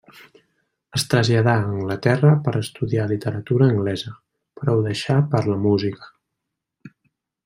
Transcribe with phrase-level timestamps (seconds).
[0.99, 4.15] Es traslladà a Anglaterra per estudiar literatura anglesa,
[4.61, 6.11] però ho deixà per la música.